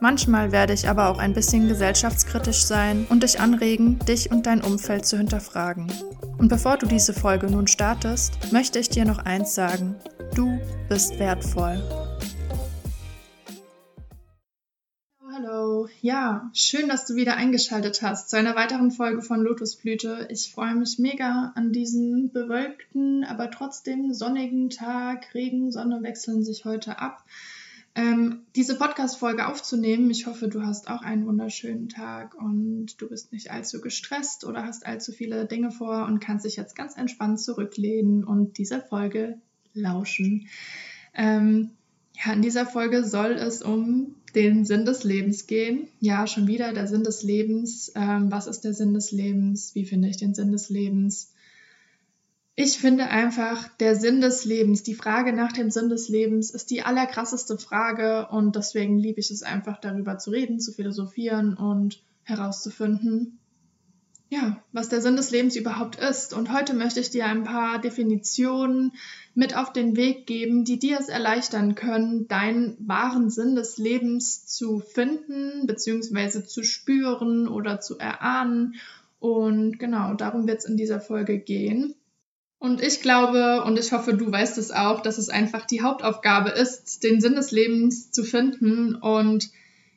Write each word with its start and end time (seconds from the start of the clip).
Manchmal 0.00 0.52
werde 0.52 0.74
ich 0.74 0.88
aber 0.88 1.08
auch 1.08 1.18
ein 1.18 1.32
bisschen 1.32 1.68
gesellschaftskritisch 1.68 2.64
sein 2.64 3.06
und 3.08 3.22
dich 3.22 3.40
anregen, 3.40 3.98
dich 4.00 4.30
und 4.30 4.46
dein 4.46 4.62
Umfeld 4.62 5.06
zu 5.06 5.16
hinterfragen. 5.16 5.90
Und 6.38 6.48
bevor 6.48 6.76
du 6.76 6.86
diese 6.86 7.14
Folge 7.14 7.50
nun 7.50 7.66
startest, 7.66 8.52
möchte 8.52 8.78
ich 8.78 8.90
dir 8.90 9.06
noch 9.06 9.18
eins 9.18 9.54
sagen. 9.54 9.96
Du 10.34 10.60
bist 10.90 11.18
wertvoll. 11.18 11.82
Hallo, 15.32 15.88
ja, 16.02 16.50
schön, 16.52 16.88
dass 16.88 17.06
du 17.06 17.14
wieder 17.14 17.36
eingeschaltet 17.36 18.02
hast 18.02 18.28
zu 18.28 18.36
einer 18.36 18.54
weiteren 18.54 18.90
Folge 18.90 19.22
von 19.22 19.40
Lotusblüte. 19.40 20.28
Ich 20.30 20.52
freue 20.52 20.74
mich 20.74 20.98
mega 20.98 21.52
an 21.54 21.72
diesem 21.72 22.30
bewölkten, 22.32 23.24
aber 23.24 23.50
trotzdem 23.50 24.12
sonnigen 24.12 24.68
Tag. 24.68 25.34
Regen, 25.34 25.72
Sonne 25.72 26.02
wechseln 26.02 26.42
sich 26.42 26.66
heute 26.66 26.98
ab. 26.98 27.24
Ähm, 27.96 28.42
diese 28.54 28.76
Podcast-Folge 28.76 29.46
aufzunehmen. 29.46 30.10
Ich 30.10 30.26
hoffe, 30.26 30.48
du 30.48 30.62
hast 30.62 30.90
auch 30.90 31.00
einen 31.00 31.26
wunderschönen 31.26 31.88
Tag 31.88 32.34
und 32.34 33.00
du 33.00 33.08
bist 33.08 33.32
nicht 33.32 33.50
allzu 33.50 33.80
gestresst 33.80 34.44
oder 34.44 34.66
hast 34.66 34.84
allzu 34.84 35.12
viele 35.12 35.46
Dinge 35.46 35.70
vor 35.70 36.04
und 36.04 36.20
kannst 36.20 36.44
dich 36.44 36.56
jetzt 36.56 36.76
ganz 36.76 36.98
entspannt 36.98 37.40
zurücklehnen 37.40 38.22
und 38.22 38.58
dieser 38.58 38.82
Folge 38.82 39.38
lauschen. 39.72 40.46
Ähm, 41.14 41.70
ja, 42.12 42.34
in 42.34 42.42
dieser 42.42 42.66
Folge 42.66 43.02
soll 43.02 43.32
es 43.32 43.62
um 43.62 44.14
den 44.34 44.66
Sinn 44.66 44.84
des 44.84 45.02
Lebens 45.02 45.46
gehen. 45.46 45.88
Ja, 45.98 46.26
schon 46.26 46.46
wieder 46.46 46.74
der 46.74 46.88
Sinn 46.88 47.02
des 47.02 47.22
Lebens. 47.22 47.92
Ähm, 47.94 48.30
was 48.30 48.46
ist 48.46 48.60
der 48.60 48.74
Sinn 48.74 48.92
des 48.92 49.10
Lebens? 49.10 49.74
Wie 49.74 49.86
finde 49.86 50.08
ich 50.08 50.18
den 50.18 50.34
Sinn 50.34 50.52
des 50.52 50.68
Lebens? 50.68 51.32
Ich 52.58 52.78
finde 52.78 53.08
einfach, 53.08 53.68
der 53.76 53.96
Sinn 53.96 54.22
des 54.22 54.46
Lebens, 54.46 54.82
die 54.82 54.94
Frage 54.94 55.34
nach 55.34 55.52
dem 55.52 55.70
Sinn 55.70 55.90
des 55.90 56.08
Lebens 56.08 56.50
ist 56.50 56.70
die 56.70 56.80
allerkrasseste 56.80 57.58
Frage 57.58 58.28
und 58.30 58.56
deswegen 58.56 58.98
liebe 58.98 59.20
ich 59.20 59.30
es 59.30 59.42
einfach 59.42 59.78
darüber 59.78 60.16
zu 60.16 60.30
reden, 60.30 60.58
zu 60.58 60.72
philosophieren 60.72 61.52
und 61.52 62.02
herauszufinden, 62.22 63.38
ja, 64.30 64.62
was 64.72 64.88
der 64.88 65.02
Sinn 65.02 65.16
des 65.16 65.30
Lebens 65.30 65.54
überhaupt 65.54 65.96
ist. 65.96 66.32
Und 66.32 66.50
heute 66.50 66.72
möchte 66.72 66.98
ich 66.98 67.10
dir 67.10 67.26
ein 67.26 67.44
paar 67.44 67.78
Definitionen 67.78 68.92
mit 69.34 69.54
auf 69.54 69.70
den 69.70 69.94
Weg 69.94 70.26
geben, 70.26 70.64
die 70.64 70.78
dir 70.78 70.98
es 70.98 71.10
erleichtern 71.10 71.74
können, 71.74 72.26
deinen 72.26 72.74
wahren 72.78 73.28
Sinn 73.28 73.54
des 73.54 73.76
Lebens 73.76 74.46
zu 74.46 74.80
finden, 74.80 75.66
beziehungsweise 75.66 76.46
zu 76.46 76.64
spüren 76.64 77.48
oder 77.48 77.82
zu 77.82 77.98
erahnen. 77.98 78.76
Und 79.20 79.78
genau, 79.78 80.14
darum 80.14 80.46
wird 80.48 80.60
es 80.60 80.64
in 80.64 80.78
dieser 80.78 81.02
Folge 81.02 81.38
gehen. 81.38 81.94
Und 82.58 82.80
ich 82.80 83.02
glaube, 83.02 83.62
und 83.64 83.78
ich 83.78 83.92
hoffe, 83.92 84.14
du 84.14 84.30
weißt 84.32 84.56
es 84.58 84.70
auch, 84.70 85.00
dass 85.00 85.18
es 85.18 85.28
einfach 85.28 85.66
die 85.66 85.82
Hauptaufgabe 85.82 86.50
ist, 86.50 87.02
den 87.02 87.20
Sinn 87.20 87.34
des 87.34 87.50
Lebens 87.50 88.10
zu 88.10 88.24
finden. 88.24 88.94
Und 88.94 89.50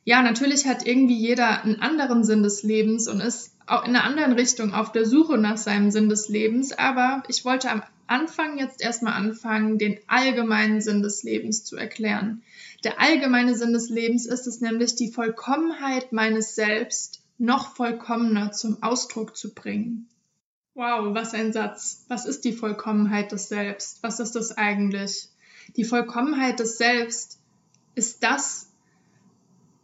ja, 0.04 0.22
natürlich 0.22 0.68
hat 0.68 0.86
irgendwie 0.86 1.18
jeder 1.18 1.64
einen 1.64 1.80
anderen 1.80 2.24
Sinn 2.24 2.44
des 2.44 2.64
Lebens 2.64 3.08
und 3.08 3.22
ist 3.22 3.56
auch 3.66 3.86
in 3.86 3.96
einer 3.96 4.04
anderen 4.04 4.34
Richtung 4.34 4.74
auf 4.74 4.92
der 4.92 5.06
Suche 5.06 5.38
nach 5.38 5.58
seinem 5.58 5.92
Sinn 5.92 6.10
des 6.10 6.28
Lebens. 6.28 6.74
Aber 6.78 7.24
ich 7.28 7.46
wollte 7.46 7.72
am 7.72 7.84
Anfang 8.08 8.58
jetzt 8.58 8.82
erstmal 8.82 9.14
anfangen, 9.14 9.78
den 9.78 10.00
allgemeinen 10.08 10.82
Sinn 10.82 11.02
des 11.02 11.24
Lebens 11.24 11.64
zu 11.64 11.78
erklären. 11.78 12.42
Der 12.84 13.00
allgemeine 13.00 13.56
Sinn 13.56 13.72
des 13.72 13.90
Lebens 13.90 14.26
ist 14.26 14.48
es 14.48 14.62
nämlich, 14.62 14.96
die 14.96 15.12
Vollkommenheit 15.12 16.12
meines 16.12 16.56
Selbst 16.56 17.22
noch 17.38 17.76
vollkommener 17.76 18.52
zum 18.52 18.82
Ausdruck 18.82 19.38
zu 19.38 19.54
bringen. 19.54 20.10
Wow, 20.80 21.14
was 21.14 21.34
ein 21.34 21.52
Satz. 21.52 22.06
Was 22.08 22.26
ist 22.26 22.46
die 22.46 22.54
Vollkommenheit 22.54 23.34
des 23.34 23.50
Selbst? 23.50 24.02
Was 24.02 24.22
ist 24.22 24.36
das 24.36 24.58
eigentlich? 24.58 25.28
Die 25.76 25.84
Vollkommenheit 25.84 26.62
des 26.62 26.78
Selbst 26.78 27.38
ist 27.96 28.24
das, 28.24 28.72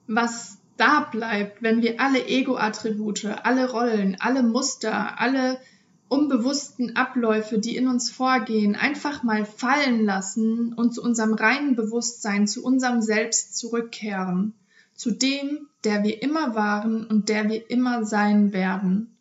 was 0.07 0.57
da 0.77 1.01
bleibt, 1.01 1.61
wenn 1.61 1.81
wir 1.81 1.99
alle 1.99 2.25
Ego-Attribute, 2.25 3.25
alle 3.43 3.69
Rollen, 3.69 4.15
alle 4.21 4.41
Muster, 4.41 5.19
alle 5.19 5.59
unbewussten 6.07 6.95
Abläufe, 6.95 7.59
die 7.59 7.75
in 7.75 7.89
uns 7.89 8.09
vorgehen, 8.09 8.77
einfach 8.77 9.21
mal 9.21 9.43
fallen 9.43 10.05
lassen 10.05 10.71
und 10.71 10.93
zu 10.93 11.03
unserem 11.03 11.33
reinen 11.33 11.75
Bewusstsein, 11.75 12.47
zu 12.47 12.63
unserem 12.63 13.01
Selbst 13.01 13.57
zurückkehren, 13.57 14.53
zu 14.93 15.11
dem, 15.11 15.67
der 15.83 16.03
wir 16.05 16.21
immer 16.21 16.55
waren 16.55 17.05
und 17.05 17.27
der 17.27 17.49
wir 17.49 17.69
immer 17.69 18.05
sein 18.05 18.53
werden. 18.53 19.14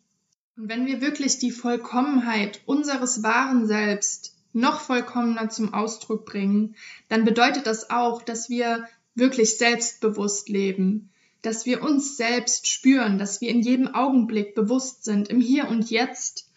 Und 0.57 0.69
wenn 0.69 0.85
wir 0.85 1.01
wirklich 1.01 1.37
die 1.37 1.51
Vollkommenheit 1.51 2.61
unseres 2.65 3.23
wahren 3.23 3.67
Selbst 3.67 4.35
noch 4.53 4.79
vollkommener 4.79 5.49
zum 5.49 5.73
Ausdruck 5.73 6.25
bringen, 6.25 6.75
dann 7.09 7.25
bedeutet 7.25 7.67
das 7.67 7.89
auch, 7.89 8.21
dass 8.21 8.49
wir 8.49 8.87
wirklich 9.15 9.57
selbstbewusst 9.57 10.47
leben, 10.47 11.09
dass 11.41 11.65
wir 11.65 11.83
uns 11.83 12.15
selbst 12.15 12.67
spüren, 12.67 13.17
dass 13.17 13.41
wir 13.41 13.49
in 13.49 13.61
jedem 13.61 13.93
Augenblick 13.93 14.55
bewusst 14.55 15.03
sind, 15.03 15.27
im 15.27 15.41
Hier 15.41 15.67
und 15.67 15.89
Jetzt 15.89 16.49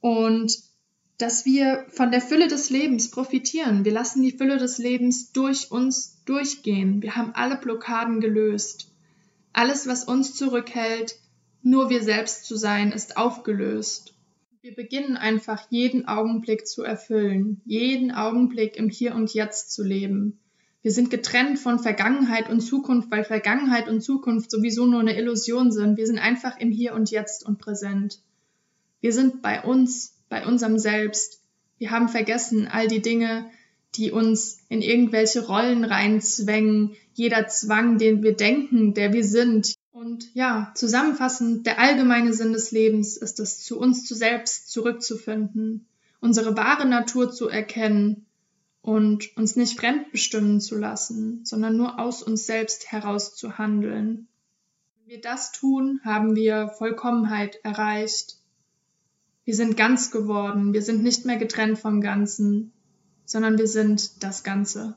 und 0.00 0.58
dass 1.16 1.44
wir 1.44 1.86
von 1.88 2.10
der 2.10 2.20
Fülle 2.20 2.48
des 2.48 2.70
Lebens 2.70 3.10
profitieren. 3.10 3.84
Wir 3.84 3.92
lassen 3.92 4.22
die 4.22 4.36
Fülle 4.36 4.58
des 4.58 4.78
Lebens 4.78 5.32
durch 5.32 5.70
uns 5.70 6.18
durchgehen. 6.24 7.02
Wir 7.02 7.16
haben 7.16 7.32
alle 7.34 7.56
Blockaden 7.56 8.20
gelöst. 8.20 8.90
Alles, 9.52 9.86
was 9.86 10.04
uns 10.04 10.34
zurückhält, 10.34 11.16
nur 11.62 11.90
wir 11.90 12.02
selbst 12.02 12.44
zu 12.44 12.56
sein, 12.56 12.92
ist 12.92 13.16
aufgelöst. 13.16 14.14
Wir 14.62 14.74
beginnen 14.74 15.16
einfach 15.16 15.66
jeden 15.70 16.06
Augenblick 16.06 16.66
zu 16.66 16.82
erfüllen, 16.82 17.62
jeden 17.64 18.12
Augenblick 18.12 18.76
im 18.76 18.90
Hier 18.90 19.14
und 19.14 19.32
Jetzt 19.32 19.72
zu 19.72 19.82
leben. 19.82 20.38
Wir 20.82 20.92
sind 20.92 21.10
getrennt 21.10 21.58
von 21.58 21.78
Vergangenheit 21.78 22.48
und 22.48 22.60
Zukunft, 22.60 23.10
weil 23.10 23.24
Vergangenheit 23.24 23.88
und 23.88 24.02
Zukunft 24.02 24.50
sowieso 24.50 24.86
nur 24.86 25.00
eine 25.00 25.16
Illusion 25.18 25.72
sind. 25.72 25.96
Wir 25.96 26.06
sind 26.06 26.18
einfach 26.18 26.58
im 26.58 26.70
Hier 26.70 26.94
und 26.94 27.10
Jetzt 27.10 27.44
und 27.44 27.58
präsent. 27.58 28.20
Wir 29.00 29.12
sind 29.12 29.42
bei 29.42 29.62
uns, 29.62 30.14
bei 30.28 30.46
unserem 30.46 30.78
Selbst. 30.78 31.42
Wir 31.78 31.90
haben 31.90 32.08
vergessen 32.08 32.68
all 32.68 32.86
die 32.88 33.02
Dinge, 33.02 33.50
die 33.94 34.10
uns 34.10 34.58
in 34.68 34.82
irgendwelche 34.82 35.46
Rollen 35.46 35.84
reinzwängen, 35.84 36.96
jeder 37.14 37.48
Zwang, 37.48 37.98
den 37.98 38.22
wir 38.22 38.36
denken, 38.36 38.94
der 38.94 39.12
wir 39.12 39.24
sind, 39.24 39.74
und 40.00 40.34
ja, 40.34 40.72
zusammenfassend, 40.74 41.66
der 41.66 41.78
allgemeine 41.78 42.32
Sinn 42.32 42.54
des 42.54 42.70
Lebens 42.70 43.18
ist 43.18 43.38
es, 43.38 43.62
zu 43.62 43.78
uns 43.78 44.06
zu 44.06 44.14
selbst 44.14 44.70
zurückzufinden, 44.70 45.86
unsere 46.20 46.56
wahre 46.56 46.88
Natur 46.88 47.30
zu 47.30 47.48
erkennen 47.48 48.24
und 48.80 49.36
uns 49.36 49.56
nicht 49.56 49.78
fremdbestimmen 49.78 50.62
zu 50.62 50.78
lassen, 50.78 51.44
sondern 51.44 51.76
nur 51.76 51.98
aus 51.98 52.22
uns 52.22 52.46
selbst 52.46 52.90
heraus 52.90 53.36
zu 53.36 53.58
handeln. 53.58 54.26
Wenn 54.96 55.06
wir 55.16 55.20
das 55.20 55.52
tun, 55.52 56.00
haben 56.02 56.34
wir 56.34 56.68
Vollkommenheit 56.68 57.60
erreicht. 57.62 58.38
Wir 59.44 59.54
sind 59.54 59.76
ganz 59.76 60.10
geworden, 60.10 60.72
wir 60.72 60.82
sind 60.82 61.02
nicht 61.02 61.26
mehr 61.26 61.36
getrennt 61.36 61.78
vom 61.78 62.00
Ganzen, 62.00 62.72
sondern 63.26 63.58
wir 63.58 63.68
sind 63.68 64.24
das 64.24 64.44
Ganze. 64.44 64.96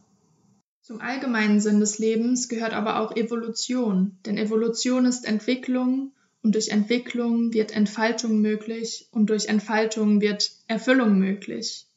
Zum 0.83 0.99
allgemeinen 0.99 1.61
Sinn 1.61 1.79
des 1.79 1.97
Lebens 1.97 2.49
gehört 2.49 2.73
aber 2.73 2.99
auch 2.99 3.15
Evolution, 3.15 4.17
denn 4.25 4.37
Evolution 4.37 5.05
ist 5.05 5.25
Entwicklung 5.25 6.11
und 6.41 6.55
durch 6.55 6.69
Entwicklung 6.69 7.53
wird 7.53 7.71
Entfaltung 7.71 8.41
möglich 8.41 9.07
und 9.11 9.29
durch 9.29 9.45
Entfaltung 9.45 10.19
wird 10.19 10.51
Erfüllung 10.67 11.17
möglich. 11.17 11.87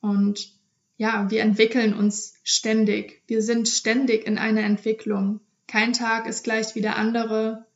Und 0.00 0.52
ja, 0.98 1.28
wir 1.32 1.40
entwickeln 1.40 1.92
uns 1.92 2.34
ständig. 2.44 3.24
Wir 3.26 3.42
sind 3.42 3.68
ständig 3.68 4.24
in 4.24 4.38
einer 4.38 4.62
Entwicklung. 4.62 5.40
Kein 5.66 5.92
Tag 5.92 6.28
ist 6.28 6.44
gleich 6.44 6.76
wie 6.76 6.82
der 6.82 6.94
andere. 6.94 7.66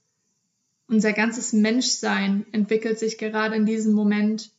Unser 0.87 1.13
ganzes 1.13 1.53
Menschsein 1.53 2.47
entwickelt 2.53 3.01
sich 3.01 3.19
gerade 3.19 3.57
in 3.57 3.67
diesem 3.67 3.95
Moment. 3.95 4.53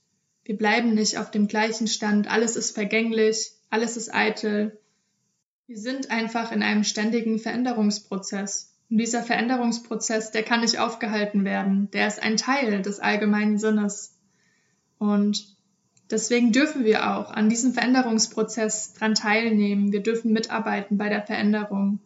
Wir 0.43 0.57
bleiben 0.57 0.95
nicht 0.95 1.17
auf 1.17 1.31
dem 1.31 1.47
gleichen 1.47 1.87
Stand. 1.87 2.29
Alles 2.29 2.57
ist 2.57 2.71
vergänglich, 2.71 3.51
alles 3.69 3.95
ist 3.95 4.13
eitel. 4.13 4.77
Wir 5.67 5.77
sind 5.77 6.11
einfach 6.11 6.51
in 6.51 6.61
einem 6.61 6.83
ständigen 6.83 7.39
Veränderungsprozess. 7.39 8.71
Und 8.91 8.99
dieser 8.99 9.23
Veränderungsprozess, 9.23 10.29
der 10.29 10.43
kann 10.43 10.61
nicht 10.61 10.77
aufgehalten 10.77 11.43
werden. 11.43 11.89
Der 11.91 12.07
ist 12.07 12.21
ein 12.21 12.37
Teil 12.37 12.83
des 12.83 12.99
allgemeinen 12.99 13.57
Sinnes. 13.57 14.15
Und 14.99 15.55
deswegen 16.11 16.51
dürfen 16.51 16.85
wir 16.85 17.15
auch 17.15 17.31
an 17.31 17.49
diesem 17.49 17.73
Veränderungsprozess 17.73 18.93
dran 18.93 19.15
teilnehmen. 19.15 19.91
Wir 19.91 20.03
dürfen 20.03 20.33
mitarbeiten 20.33 20.97
bei 20.97 21.09
der 21.09 21.23
Veränderung. 21.23 21.99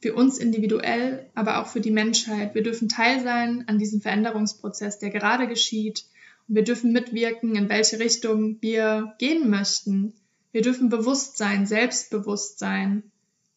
für 0.00 0.14
uns 0.14 0.38
individuell, 0.38 1.30
aber 1.36 1.60
auch 1.60 1.68
für 1.68 1.80
die 1.80 1.92
Menschheit. 1.92 2.56
Wir 2.56 2.64
dürfen 2.64 2.88
Teil 2.88 3.22
sein 3.22 3.62
an 3.68 3.78
diesem 3.78 4.00
Veränderungsprozess, 4.00 4.98
der 4.98 5.10
gerade 5.10 5.46
geschieht. 5.46 6.06
Und 6.48 6.56
wir 6.56 6.64
dürfen 6.64 6.90
mitwirken, 6.92 7.54
in 7.54 7.68
welche 7.68 8.00
Richtung 8.00 8.60
wir 8.60 9.14
gehen 9.18 9.48
möchten. 9.48 10.14
Wir 10.52 10.62
dürfen 10.62 10.90
bewusst 10.90 11.36
sein, 11.36 11.66
selbstbewusst 11.66 12.58
sein, 12.58 13.02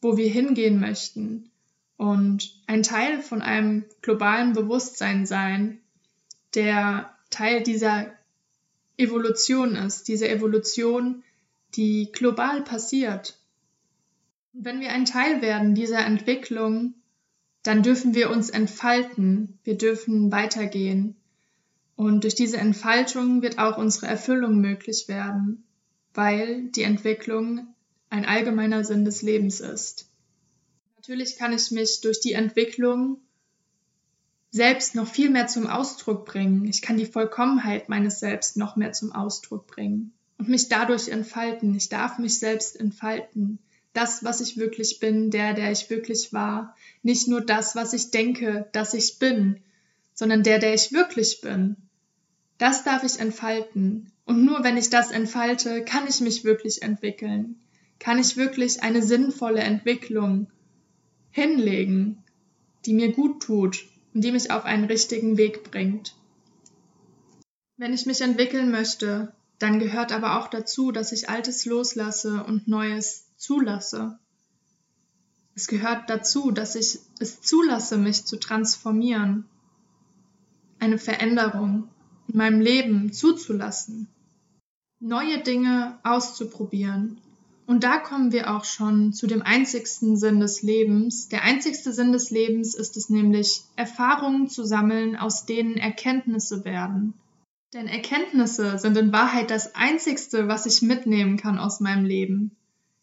wo 0.01 0.18
wir 0.18 0.30
hingehen 0.30 0.80
möchten. 0.80 1.50
Und 1.97 2.62
ein 2.68 2.83
Teil 2.83 3.21
von 3.21 3.42
einem 3.42 3.86
globalen 4.01 4.53
Bewusstsein 4.53 5.25
sein, 5.25 5.80
der 6.53 7.13
Teil 7.30 7.63
dieser 7.63 8.07
Evolution 8.97 9.75
ist, 9.75 10.07
diese 10.07 10.30
Evolution, 10.30 11.24
die 11.75 12.09
global 12.12 12.63
passiert. 12.63 13.38
Wenn 14.53 14.80
wir 14.80 14.92
ein 14.92 15.06
Teil 15.06 15.42
werden 15.42 15.75
dieser 15.75 16.06
Entwicklung, 16.06 16.94
dann 17.63 17.83
dürfen 17.83 18.15
wir 18.15 18.30
uns 18.30 18.50
entfalten, 18.50 19.59
wir 19.63 19.77
dürfen 19.77 20.31
weitergehen. 20.31 21.15
Und 21.97 22.24
durch 22.24 22.36
diese 22.36 22.57
Entfaltung 22.57 23.42
wird 23.42 23.57
auch 23.57 23.77
unsere 23.77 24.07
Erfüllung 24.07 24.62
möglich 24.62 25.06
werden, 25.07 25.63
weil 26.16 26.64
die 26.64 26.84
Entwicklung 26.84 27.68
ein 28.10 28.26
allgemeiner 28.26 28.84
Sinn 28.84 29.06
des 29.06 29.22
Lebens 29.22 29.60
ist. 29.60 30.08
Natürlich 30.96 31.38
kann 31.38 31.54
ich 31.54 31.70
mich 31.72 32.02
durch 32.02 32.20
die 32.20 32.34
Entwicklung 32.34 33.18
selbst 34.50 34.96
noch 34.96 35.08
viel 35.08 35.30
mehr 35.30 35.48
zum 35.48 35.68
Ausdruck 35.68 36.26
bringen. 36.26 36.66
Ich 36.66 36.82
kann 36.82 36.98
die 36.98 37.06
Vollkommenheit 37.06 37.90
meines 37.90 38.20
Selbst 38.20 38.56
noch 38.56 38.78
mehr 38.78 38.94
zum 38.94 39.12
Ausdruck 39.12 39.68
bringen 39.68 40.14
und 40.38 40.50
mich 40.50 40.70
dadurch 40.70 41.10
entfalten. 41.10 41.76
Ich 41.76 41.90
darf 41.90 42.18
mich 42.20 42.40
selbst 42.40 42.80
entfalten. 42.80 43.60
Das, 43.94 44.24
was 44.24 44.42
ich 44.42 44.58
wirklich 44.58 45.00
bin, 45.00 45.30
der, 45.30 45.54
der 45.54 45.72
ich 45.72 45.90
wirklich 45.90 46.34
war. 46.34 46.76
Nicht 47.04 47.28
nur 47.28 47.42
das, 47.42 47.76
was 47.76 47.94
ich 47.94 48.12
denke, 48.12 48.68
dass 48.72 48.94
ich 48.94 49.20
bin, 49.20 49.60
sondern 50.14 50.44
der, 50.44 50.60
der 50.60 50.74
ich 50.74 50.92
wirklich 50.92 51.42
bin. 51.42 51.76
Das 52.58 52.84
darf 52.84 53.04
ich 53.04 53.20
entfalten. 53.20 54.12
Und 54.25 54.44
nur 54.44 54.63
wenn 54.63 54.77
ich 54.77 54.89
das 54.89 55.12
entfalte, 55.12 55.83
kann 55.83 56.07
ich 56.07 56.19
mich 56.19 56.44
wirklich 56.44 56.81
entwickeln. 56.81 57.60
Kann 58.00 58.19
ich 58.19 58.38
wirklich 58.38 58.83
eine 58.83 59.01
sinnvolle 59.01 59.62
Entwicklung 59.62 60.51
hinlegen, 61.31 62.24
die 62.86 62.94
mir 62.94 63.12
gut 63.12 63.44
tut 63.44 63.86
und 64.13 64.22
die 64.22 64.31
mich 64.31 64.51
auf 64.51 64.66
einen 64.66 64.86
richtigen 64.86 65.38
Weg 65.38 65.69
bringt. 65.69 66.16
Wenn 67.77 67.94
ich 67.94 68.06
mich 68.06 68.22
entwickeln 68.22 68.72
möchte, 68.72 69.33
dann 69.60 69.80
gehört 69.80 70.12
aber 70.12 70.39
auch 70.39 70.48
dazu, 70.48 70.92
dass 70.92 71.12
ich 71.12 71.30
Altes 71.30 71.66
loslasse 71.66 72.44
und 72.44 72.68
Neues 72.68 73.28
zulasse. 73.38 74.19
Es 75.56 75.68
gehört 75.68 76.10
dazu, 76.10 76.51
dass 76.51 76.75
ich 76.75 77.00
es 77.19 77.42
zulasse, 77.42 77.98
mich 77.98 78.25
zu 78.25 78.38
transformieren, 78.38 79.45
eine 80.80 80.98
Veränderung 80.98 81.89
in 82.27 82.38
meinem 82.38 82.62
Leben 82.62 83.12
zuzulassen, 83.12 84.07
neue 85.00 85.42
Dinge 85.42 86.00
auszuprobieren. 86.04 87.19
Und 87.68 87.83
da 87.83 87.98
kommen 87.98 88.31
wir 88.31 88.56
auch 88.56 88.63
schon 88.66 89.12
zu 89.13 89.25
dem 89.25 89.42
einzigsten 89.42 90.18
Sinn 90.18 90.39
des 90.39 90.62
Lebens. 90.62 91.30
Der 91.30 91.44
einzigste 91.44 91.94
Sinn 91.94 92.12
des 92.12 92.30
Lebens 92.30 92.75
ist 92.75 92.95
es 92.95 93.10
nämlich, 93.10 93.62
Erfahrungen 93.75 94.48
zu 94.48 94.63
sammeln, 94.66 95.16
aus 95.16 95.45
denen 95.45 95.77
Erkenntnisse 95.77 96.63
werden. 96.63 97.13
Denn 97.74 97.88
Erkenntnisse 97.88 98.78
sind 98.78 98.95
in 98.98 99.12
Wahrheit 99.12 99.50
das 99.50 99.75
Einzigste, 99.75 100.48
was 100.48 100.66
ich 100.66 100.81
mitnehmen 100.81 101.38
kann 101.38 101.57
aus 101.57 101.80
meinem 101.80 102.06
Leben. 102.06 102.56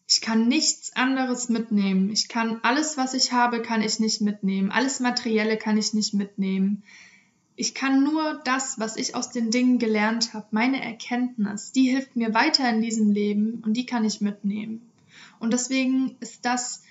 Ich 0.07 0.21
kann 0.21 0.47
nichts 0.47 0.95
anderes 0.95 1.49
mitnehmen. 1.49 2.09
Ich 2.09 2.27
kann 2.27 2.59
alles, 2.63 2.97
was 2.97 3.13
ich 3.13 3.33
habe, 3.33 3.61
kann 3.61 3.81
ich 3.81 3.99
nicht 3.99 4.21
mitnehmen. 4.21 4.71
Alles 4.71 4.99
Materielle 4.99 5.57
kann 5.57 5.77
ich 5.77 5.93
nicht 5.93 6.13
mitnehmen. 6.13 6.83
Ich 7.55 7.75
kann 7.75 8.03
nur 8.03 8.41
das, 8.45 8.79
was 8.79 8.95
ich 8.95 9.15
aus 9.15 9.29
den 9.29 9.51
Dingen 9.51 9.77
gelernt 9.79 10.33
habe, 10.33 10.47
meine 10.51 10.83
Erkenntnis, 10.83 11.71
die 11.71 11.89
hilft 11.89 12.15
mir 12.15 12.33
weiter 12.33 12.67
in 12.69 12.81
diesem 12.81 13.11
Leben 13.11 13.61
und 13.65 13.73
die 13.73 13.85
kann 13.85 14.05
ich 14.05 14.21
mitnehmen. 14.21 14.89
Und 15.39 15.53
deswegen 15.53 16.15
ist 16.19 16.45
das 16.45 16.83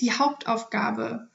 die 0.00 0.12
Hauptaufgabe 0.12 1.28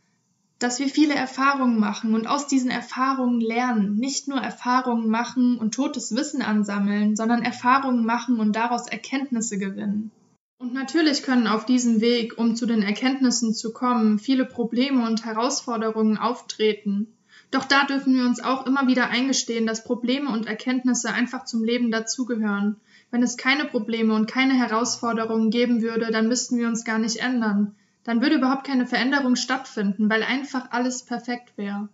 dass 0.62 0.78
wir 0.78 0.90
viele 0.90 1.16
Erfahrungen 1.16 1.80
machen 1.80 2.14
und 2.14 2.28
aus 2.28 2.46
diesen 2.46 2.70
Erfahrungen 2.70 3.42
lernen. 3.42 3.96
Nicht 3.96 4.28
nur 4.28 4.40
Erfahrungen 4.40 5.10
machen 5.10 5.58
und 5.58 5.74
totes 5.74 6.16
Wissen 6.16 6.44
ansammeln, 6.44 7.16
sondern 7.16 7.42
Erfahrungen 7.42 8.06
machen 8.06 8.40
und 8.40 8.56
daraus 8.56 8.88
Erkenntnisse 8.88 9.58
gewinnen. 9.58 10.12
Und 10.60 10.76
natürlich 10.76 11.24
können 11.24 11.48
auf 11.48 11.66
diesem 11.66 12.00
Weg, 12.00 12.38
um 12.38 12.56
zu 12.56 12.68
den 12.68 12.84
Erkenntnissen 12.84 13.56
zu 13.56 13.74
kommen, 13.74 14.20
viele 14.20 14.46
Probleme 14.46 15.08
und 15.08 15.26
Herausforderungen 15.26 16.18
auftreten. 16.18 17.08
Doch 17.52 17.66
da 17.66 17.84
dürfen 17.84 18.16
wir 18.16 18.26
uns 18.26 18.44
auch 18.44 18.66
immer 18.66 18.88
wieder 18.88 19.10
eingestehen, 19.10 19.68
dass 19.68 19.84
Probleme 19.84 20.32
und 20.32 20.48
Erkenntnisse 20.48 21.14
einfach 21.14 21.46
zum 21.46 21.64
Leben 21.64 21.92
dazugehören. 21.92 22.78
Wenn 23.12 23.24
es 23.24 23.38
keine 23.38 23.66
Probleme 23.66 24.14
und 24.16 24.26
keine 24.26 24.54
Herausforderungen 24.54 25.52
geben 25.52 25.82
würde, 25.82 26.12
dann 26.12 26.28
müssten 26.28 26.58
wir 26.58 26.68
uns 26.68 26.86
gar 26.86 26.98
nicht 26.98 27.18
ändern 27.18 27.76
dann 28.04 28.22
würde 28.22 28.36
überhaupt 28.36 28.66
keine 28.66 28.88
Veränderung 28.88 29.36
stattfinden, 29.36 30.10
weil 30.10 30.24
einfach 30.24 30.72
alles 30.72 31.04
perfekt 31.04 31.58
wäre. 31.58 31.90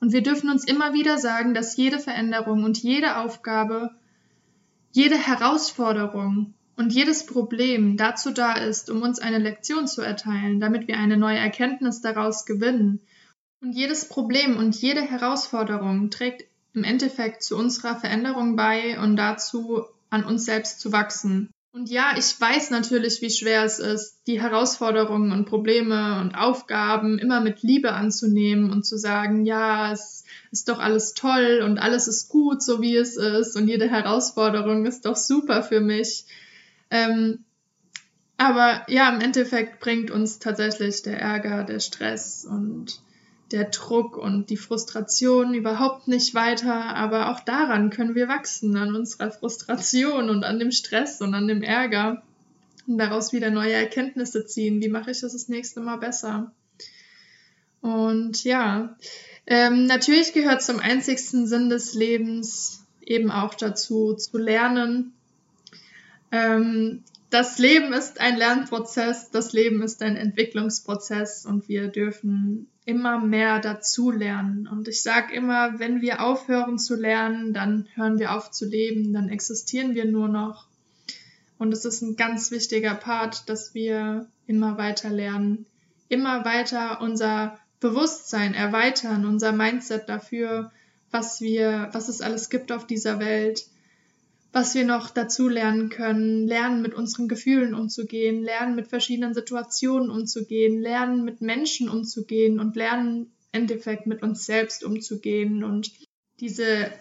Und 0.00 0.12
wir 0.12 0.22
dürfen 0.22 0.50
uns 0.50 0.64
immer 0.64 0.94
wieder 0.94 1.18
sagen, 1.18 1.54
dass 1.54 1.76
jede 1.76 1.98
Veränderung 1.98 2.64
und 2.64 2.78
jede 2.78 3.18
Aufgabe, 3.18 3.90
jede 4.92 5.16
Herausforderung 5.16 6.54
und 6.76 6.92
jedes 6.92 7.26
Problem 7.26 7.96
dazu 7.96 8.30
da 8.30 8.54
ist, 8.54 8.90
um 8.90 9.02
uns 9.02 9.20
eine 9.20 9.38
Lektion 9.38 9.86
zu 9.86 10.02
erteilen, 10.02 10.58
damit 10.58 10.88
wir 10.88 10.98
eine 10.98 11.16
neue 11.16 11.38
Erkenntnis 11.38 12.00
daraus 12.00 12.46
gewinnen. 12.46 13.00
Und 13.62 13.72
jedes 13.72 14.08
Problem 14.08 14.56
und 14.56 14.74
jede 14.74 15.02
Herausforderung 15.02 16.10
trägt 16.10 16.44
im 16.74 16.82
Endeffekt 16.82 17.44
zu 17.44 17.56
unserer 17.56 17.94
Veränderung 17.94 18.56
bei 18.56 18.98
und 18.98 19.14
dazu, 19.14 19.84
an 20.10 20.24
uns 20.24 20.44
selbst 20.44 20.80
zu 20.80 20.90
wachsen. 20.90 21.48
Und 21.72 21.88
ja, 21.88 22.14
ich 22.18 22.38
weiß 22.38 22.70
natürlich, 22.70 23.22
wie 23.22 23.30
schwer 23.30 23.64
es 23.64 23.78
ist, 23.78 24.18
die 24.26 24.42
Herausforderungen 24.42 25.30
und 25.30 25.46
Probleme 25.46 26.20
und 26.20 26.34
Aufgaben 26.34 27.18
immer 27.18 27.40
mit 27.40 27.62
Liebe 27.62 27.92
anzunehmen 27.92 28.70
und 28.70 28.84
zu 28.84 28.98
sagen, 28.98 29.46
ja, 29.46 29.92
es 29.92 30.24
ist 30.50 30.68
doch 30.68 30.80
alles 30.80 31.14
toll 31.14 31.62
und 31.64 31.78
alles 31.78 32.08
ist 32.08 32.28
gut, 32.28 32.62
so 32.62 32.82
wie 32.82 32.96
es 32.96 33.16
ist 33.16 33.56
und 33.56 33.68
jede 33.68 33.88
Herausforderung 33.88 34.84
ist 34.86 35.06
doch 35.06 35.16
super 35.16 35.62
für 35.62 35.80
mich. 35.80 36.26
Ähm, 36.90 37.44
aber 38.36 38.84
ja, 38.88 39.08
im 39.14 39.20
Endeffekt 39.20 39.78
bringt 39.78 40.10
uns 40.10 40.40
tatsächlich 40.40 41.02
der 41.02 41.20
Ärger, 41.20 41.64
der 41.64 41.78
Stress 41.78 42.44
und 42.44 43.00
der 43.52 43.64
Druck 43.64 44.16
und 44.16 44.50
die 44.50 44.56
Frustration 44.56 45.54
überhaupt 45.54 46.08
nicht 46.08 46.34
weiter, 46.34 46.74
aber 46.96 47.30
auch 47.30 47.40
daran 47.40 47.90
können 47.90 48.14
wir 48.14 48.28
wachsen, 48.28 48.76
an 48.76 48.94
unserer 48.94 49.30
Frustration 49.30 50.30
und 50.30 50.44
an 50.44 50.58
dem 50.58 50.72
Stress 50.72 51.20
und 51.20 51.34
an 51.34 51.46
dem 51.46 51.62
Ärger 51.62 52.22
und 52.86 52.98
daraus 52.98 53.32
wieder 53.32 53.50
neue 53.50 53.74
Erkenntnisse 53.74 54.46
ziehen. 54.46 54.80
Wie 54.80 54.88
mache 54.88 55.10
ich 55.10 55.20
das 55.20 55.32
das 55.32 55.48
nächste 55.48 55.80
Mal 55.80 55.96
besser? 55.96 56.52
Und 57.80 58.44
ja, 58.44 58.96
ähm, 59.46 59.86
natürlich 59.86 60.32
gehört 60.32 60.62
zum 60.62 60.78
einzigsten 60.78 61.46
Sinn 61.46 61.68
des 61.68 61.94
Lebens 61.94 62.84
eben 63.04 63.30
auch 63.30 63.54
dazu, 63.54 64.14
zu 64.14 64.38
lernen. 64.38 65.12
Ähm, 66.30 67.02
das 67.32 67.58
Leben 67.58 67.94
ist 67.94 68.20
ein 68.20 68.36
Lernprozess, 68.36 69.30
das 69.30 69.54
Leben 69.54 69.82
ist 69.82 70.02
ein 70.02 70.16
Entwicklungsprozess 70.16 71.46
und 71.46 71.66
wir 71.66 71.88
dürfen 71.88 72.68
immer 72.84 73.20
mehr 73.20 73.58
dazu 73.58 74.10
lernen. 74.10 74.68
Und 74.68 74.86
ich 74.86 75.02
sage 75.02 75.34
immer, 75.34 75.78
wenn 75.78 76.02
wir 76.02 76.22
aufhören 76.22 76.78
zu 76.78 76.94
lernen, 76.94 77.54
dann 77.54 77.88
hören 77.94 78.18
wir 78.18 78.34
auf 78.36 78.50
zu 78.50 78.66
leben, 78.66 79.14
dann 79.14 79.30
existieren 79.30 79.94
wir 79.94 80.04
nur 80.04 80.28
noch. 80.28 80.66
Und 81.56 81.72
es 81.72 81.86
ist 81.86 82.02
ein 82.02 82.16
ganz 82.16 82.50
wichtiger 82.50 82.94
Part, 82.94 83.48
dass 83.48 83.72
wir 83.72 84.26
immer 84.46 84.76
weiter 84.76 85.08
lernen, 85.08 85.64
immer 86.08 86.44
weiter 86.44 87.00
unser 87.00 87.58
Bewusstsein 87.80 88.52
erweitern, 88.52 89.24
unser 89.24 89.52
Mindset 89.52 90.06
dafür, 90.06 90.70
was 91.10 91.40
wir, 91.40 91.88
was 91.92 92.08
es 92.08 92.20
alles 92.20 92.50
gibt 92.50 92.72
auf 92.72 92.86
dieser 92.86 93.20
Welt, 93.20 93.64
was 94.52 94.74
wir 94.74 94.84
noch 94.84 95.10
dazu 95.10 95.48
lernen 95.48 95.88
können, 95.88 96.46
lernen 96.46 96.82
mit 96.82 96.94
unseren 96.94 97.26
Gefühlen 97.26 97.74
umzugehen, 97.74 98.42
lernen 98.42 98.74
mit 98.74 98.88
verschiedenen 98.88 99.32
Situationen 99.32 100.10
umzugehen, 100.10 100.80
lernen 100.80 101.24
mit 101.24 101.40
Menschen 101.40 101.88
umzugehen. 101.88 102.60
Und 102.60 102.76
lernen 102.76 103.32
im 103.52 103.62
Endeffekt 103.62 104.06
mit 104.06 104.22
uns 104.22 104.44
selbst 104.44 104.84
umzugehen. 104.84 105.64
Und 105.64 105.92
diese 106.40 106.92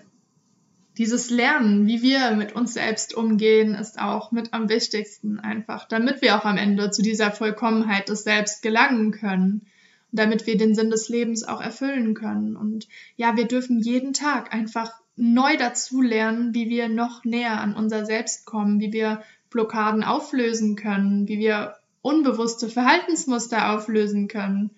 dieses 0.98 1.30
Lernen, 1.30 1.88
wie 1.88 2.02
wir 2.02 2.32
mit 2.32 2.54
uns 2.54 2.74
selbst 2.74 3.14
umgehen, 3.14 3.76
ist 3.76 4.00
auch 4.00 4.32
mit 4.32 4.54
am 4.54 4.70
wichtigsten 4.70 5.40
einfach, 5.40 5.88
damit 5.88 6.22
wir 6.22 6.38
auch 6.38 6.46
am 6.46 6.58
Ende 6.58 6.92
zu 6.92 7.02
dieser 7.02 7.32
Vollkommenheit 7.32 8.10
des 8.10 8.24
Selbst 8.24 8.62
gelangen 8.62 9.12
können, 9.12 9.68
damit 10.12 10.48
wir 10.48 10.58
den 10.58 10.76
Sinn 10.76 10.90
des 10.90 11.08
Lebens 11.08 11.44
auch 11.44 11.62
erfüllen 11.62 12.14
können. 12.14 12.58
Und 12.58 12.90
ja, 13.16 13.38
wir 13.38 13.48
dürfen 13.48 13.80
jeden 13.80 14.14
Tag 14.14 14.54
einfach 14.54 15.01
neu 15.16 15.58
dazulernen, 15.58 16.54
wie 16.54 16.70
wir 16.70 16.90
noch 16.90 17.24
näher 17.26 17.60
an 17.62 17.76
unser 17.76 18.06
Selbst 18.06 18.46
kommen, 18.46 18.80
wie 18.80 18.94
wir 18.94 19.24
Blockaden 19.50 20.04
auflösen 20.04 20.76
können, 20.76 21.28
wie 21.28 21.40
wir 21.40 21.76
unbewusste 22.02 22.70
Verhaltensmuster 22.70 23.72
auflösen 23.72 24.28
können. 24.28 24.72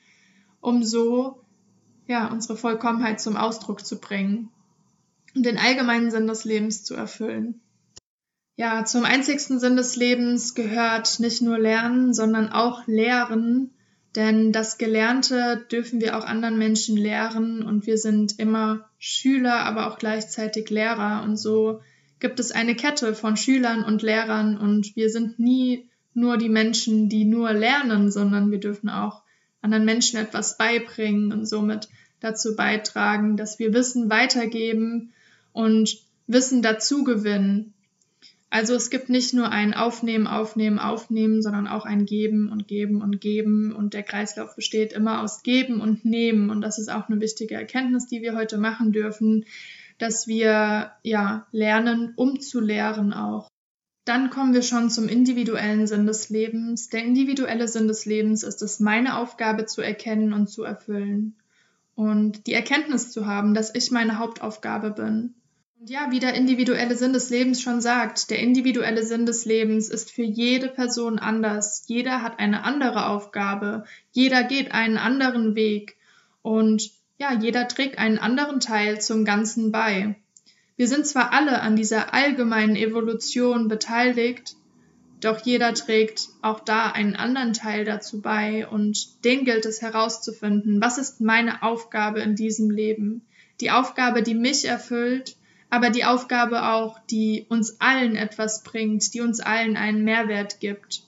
um 0.63 0.81
so 0.83 1.43
ja, 2.07 2.27
unsere 2.27 2.57
Vollkommenheit 2.57 3.19
zum 3.19 3.35
Ausdruck 3.37 3.85
zu 3.85 3.99
bringen 3.99 4.49
und 5.35 5.45
den 5.45 5.57
allgemeinen 5.57 6.09
Sinn 6.09 6.27
des 6.27 6.45
Lebens 6.45 6.83
zu 6.83 6.95
erfüllen. 6.95 7.61
Ja, 8.55 8.85
zum 8.85 9.03
einzigsten 9.03 9.59
Sinn 9.59 9.75
des 9.75 9.95
Lebens 9.95 10.53
gehört 10.53 11.19
nicht 11.19 11.41
nur 11.41 11.57
Lernen, 11.57 12.13
sondern 12.13 12.49
auch 12.49 12.85
Lehren, 12.87 13.71
denn 14.15 14.51
das 14.51 14.77
Gelernte 14.77 15.65
dürfen 15.71 15.99
wir 15.99 16.17
auch 16.17 16.25
anderen 16.25 16.57
Menschen 16.57 16.97
lehren 16.97 17.63
und 17.63 17.87
wir 17.87 17.97
sind 17.97 18.39
immer 18.39 18.89
Schüler, 18.99 19.61
aber 19.61 19.87
auch 19.87 19.97
gleichzeitig 19.97 20.69
Lehrer 20.69 21.23
und 21.23 21.37
so 21.37 21.81
gibt 22.19 22.39
es 22.39 22.51
eine 22.51 22.75
Kette 22.75 23.15
von 23.15 23.35
Schülern 23.35 23.83
und 23.83 24.01
Lehrern 24.01 24.57
und 24.57 24.95
wir 24.95 25.09
sind 25.09 25.39
nie 25.39 25.89
nur 26.13 26.37
die 26.37 26.49
Menschen, 26.49 27.09
die 27.09 27.25
nur 27.25 27.53
lernen, 27.53 28.11
sondern 28.11 28.51
wir 28.51 28.59
dürfen 28.59 28.89
auch 28.89 29.23
anderen 29.61 29.85
Menschen 29.85 30.19
etwas 30.19 30.57
beibringen 30.57 31.31
und 31.31 31.45
somit 31.47 31.89
dazu 32.19 32.55
beitragen, 32.55 33.35
dass 33.35 33.59
wir 33.59 33.73
Wissen 33.73 34.09
weitergeben 34.09 35.11
und 35.51 35.97
Wissen 36.27 36.61
dazu 36.61 37.03
gewinnen. 37.03 37.73
Also 38.53 38.75
es 38.75 38.91
gibt 38.91 39.09
nicht 39.09 39.33
nur 39.33 39.49
ein 39.49 39.73
Aufnehmen, 39.73 40.27
Aufnehmen, 40.27 40.77
Aufnehmen, 40.77 41.41
sondern 41.41 41.65
auch 41.65 41.85
ein 41.85 42.05
Geben 42.05 42.51
und 42.51 42.67
Geben 42.67 43.01
und 43.01 43.19
Geben. 43.19 43.73
Und 43.73 43.95
der 43.95 44.03
Kreislauf 44.03 44.55
besteht 44.55 44.93
immer 44.93 45.23
aus 45.23 45.41
Geben 45.41 45.81
und 45.81 46.05
Nehmen. 46.05 46.51
Und 46.51 46.61
das 46.61 46.77
ist 46.77 46.91
auch 46.91 47.09
eine 47.09 47.19
wichtige 47.19 47.55
Erkenntnis, 47.55 48.05
die 48.05 48.21
wir 48.21 48.35
heute 48.35 48.59
machen 48.59 48.91
dürfen, 48.91 49.45
dass 49.97 50.27
wir 50.27 50.91
ja 51.01 51.47
lernen, 51.51 52.13
um 52.15 52.41
zu 52.41 52.59
lehren 52.59 53.11
auch. 53.11 53.49
Dann 54.05 54.29
kommen 54.29 54.53
wir 54.53 54.61
schon 54.61 54.91
zum 54.91 55.09
individuellen 55.09 55.87
Sinn 55.87 56.05
des 56.05 56.29
Lebens. 56.29 56.89
Der 56.89 57.03
individuelle 57.03 57.67
Sinn 57.67 57.87
des 57.87 58.05
Lebens 58.05 58.43
ist 58.43 58.61
es, 58.61 58.79
meine 58.79 59.17
Aufgabe 59.17 59.65
zu 59.65 59.81
erkennen 59.81 60.31
und 60.31 60.47
zu 60.47 60.61
erfüllen. 60.61 61.37
Und 61.95 62.45
die 62.45 62.53
Erkenntnis 62.53 63.09
zu 63.09 63.25
haben, 63.25 63.55
dass 63.55 63.73
ich 63.73 63.89
meine 63.89 64.19
Hauptaufgabe 64.19 64.91
bin. 64.91 65.33
Und 65.83 65.89
ja, 65.89 66.11
wie 66.11 66.19
der 66.19 66.33
individuelle 66.33 66.95
Sinn 66.95 67.11
des 67.11 67.29
Lebens 67.29 67.61
schon 67.61 67.81
sagt, 67.81 68.29
der 68.29 68.39
individuelle 68.39 69.03
Sinn 69.03 69.25
des 69.25 69.43
Lebens 69.43 69.89
ist 69.89 70.11
für 70.11 70.23
jede 70.23 70.69
Person 70.69 71.19
anders. 71.19 71.83
Jeder 71.87 72.21
hat 72.21 72.39
eine 72.39 72.63
andere 72.63 73.07
Aufgabe. 73.07 73.83
Jeder 74.13 74.45
geht 74.45 74.71
einen 74.71 74.97
anderen 74.97 75.55
Weg. 75.55 75.97
Und 76.41 76.89
ja, 77.17 77.33
jeder 77.33 77.67
trägt 77.67 77.97
einen 77.97 78.17
anderen 78.17 78.61
Teil 78.61 79.01
zum 79.01 79.25
Ganzen 79.25 79.73
bei. 79.73 80.15
Wir 80.77 80.87
sind 80.87 81.05
zwar 81.05 81.33
alle 81.33 81.61
an 81.61 81.75
dieser 81.75 82.13
allgemeinen 82.13 82.77
Evolution 82.77 83.67
beteiligt, 83.67 84.55
doch 85.19 85.45
jeder 85.45 85.73
trägt 85.73 86.29
auch 86.41 86.61
da 86.61 86.91
einen 86.91 87.17
anderen 87.17 87.51
Teil 87.51 87.83
dazu 87.83 88.21
bei 88.21 88.65
und 88.69 89.25
den 89.25 89.43
gilt 89.43 89.65
es 89.65 89.81
herauszufinden, 89.81 90.79
was 90.79 90.97
ist 90.97 91.19
meine 91.19 91.61
Aufgabe 91.61 92.21
in 92.21 92.37
diesem 92.37 92.69
Leben? 92.69 93.25
Die 93.59 93.71
Aufgabe, 93.71 94.23
die 94.23 94.33
mich 94.33 94.63
erfüllt 94.63 95.35
aber 95.73 95.89
die 95.89 96.05
Aufgabe 96.05 96.67
auch, 96.67 96.99
die 97.09 97.47
uns 97.49 97.81
allen 97.81 98.15
etwas 98.15 98.61
bringt, 98.61 99.11
die 99.15 99.21
uns 99.21 99.39
allen 99.39 99.75
einen 99.75 100.03
Mehrwert 100.03 100.59
gibt. 100.59 101.01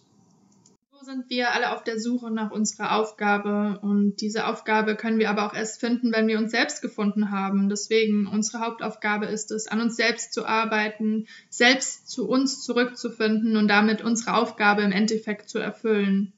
So 0.90 1.06
sind 1.06 1.30
wir 1.30 1.54
alle 1.54 1.72
auf 1.72 1.84
der 1.84 2.00
Suche 2.00 2.32
nach 2.32 2.50
unserer 2.50 2.96
Aufgabe 2.96 3.78
und 3.84 4.22
diese 4.22 4.48
Aufgabe 4.48 4.96
können 4.96 5.20
wir 5.20 5.30
aber 5.30 5.46
auch 5.46 5.54
erst 5.54 5.80
finden, 5.80 6.12
wenn 6.12 6.26
wir 6.26 6.40
uns 6.40 6.50
selbst 6.50 6.82
gefunden 6.82 7.30
haben. 7.30 7.70
Deswegen 7.70 8.26
unsere 8.26 8.66
Hauptaufgabe 8.66 9.28
ist 9.28 9.52
es, 9.52 9.68
an 9.68 9.82
uns 9.82 9.98
selbst 9.98 10.34
zu 10.34 10.48
arbeiten, 10.48 11.28
selbst 11.52 12.10
zu 12.10 12.28
uns 12.28 12.64
zurückzufinden 12.64 13.58
und 13.58 13.68
damit 13.68 14.02
unsere 14.02 14.36
Aufgabe 14.36 14.82
im 14.82 14.92
Endeffekt 14.92 15.48
zu 15.48 15.60
erfüllen. 15.60 16.34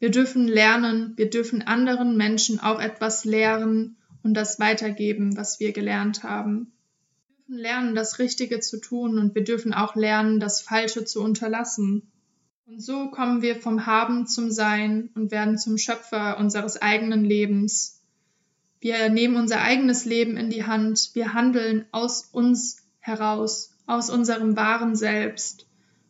Wir 0.00 0.10
dürfen 0.10 0.46
lernen, 0.46 1.14
wir 1.16 1.30
dürfen 1.30 1.62
anderen 1.62 2.14
Menschen 2.18 2.60
auch 2.60 2.78
etwas 2.78 3.24
lehren 3.24 3.96
und 4.22 4.34
das 4.34 4.60
weitergeben, 4.60 5.38
was 5.38 5.60
wir 5.60 5.72
gelernt 5.72 6.24
haben 6.24 6.72
lernen, 7.48 7.94
das 7.94 8.18
Richtige 8.18 8.60
zu 8.60 8.78
tun 8.78 9.18
und 9.18 9.34
wir 9.34 9.42
dürfen 9.42 9.72
auch 9.72 9.96
lernen, 9.96 10.38
das 10.38 10.60
Falsche 10.60 11.04
zu 11.04 11.22
unterlassen. 11.22 12.02
Und 12.66 12.82
so 12.82 13.10
kommen 13.10 13.40
wir 13.40 13.56
vom 13.56 13.86
Haben 13.86 14.26
zum 14.26 14.50
Sein 14.50 15.08
und 15.14 15.30
werden 15.30 15.56
zum 15.56 15.78
Schöpfer 15.78 16.38
unseres 16.38 16.80
eigenen 16.80 17.24
Lebens. 17.24 18.02
Wir 18.80 19.08
nehmen 19.08 19.36
unser 19.36 19.62
eigenes 19.62 20.04
Leben 20.04 20.36
in 20.36 20.50
die 20.50 20.64
Hand, 20.64 21.10
wir 21.14 21.32
handeln 21.32 21.86
aus 21.90 22.28
uns 22.30 22.82
heraus, 23.00 23.72
aus 23.86 24.10
unserem 24.10 24.54
wahren 24.54 24.94
Selbst. 24.94 25.66